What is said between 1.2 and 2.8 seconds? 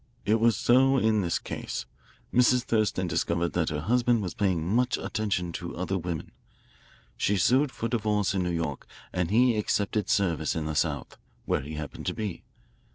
this case. Mrs.